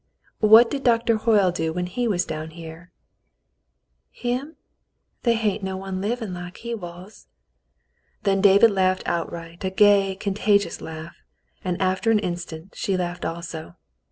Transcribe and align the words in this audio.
"What 0.39 0.71
did 0.71 0.83
Doctor 0.83 1.15
Hoyle 1.17 1.51
do 1.51 1.71
when 1.73 1.85
he 1.85 2.07
was 2.07 2.25
down 2.25 2.49
here?" 2.49 2.91
"Him? 4.27 4.55
They 5.21 5.35
hain't 5.35 5.61
no 5.61 5.77
one 5.77 6.01
livin' 6.01 6.33
like 6.33 6.57
he 6.57 6.73
was." 6.73 7.27
Then 8.23 8.41
David 8.41 8.71
laughed 8.71 9.03
outright, 9.05 9.63
a 9.63 9.69
gay, 9.69 10.15
contagious 10.15 10.81
laugh, 10.81 11.17
and 11.63 11.79
after 11.79 12.09
an 12.09 12.17
instant 12.17 12.73
she 12.75 12.97
laughed 12.97 13.25
also. 13.25 13.75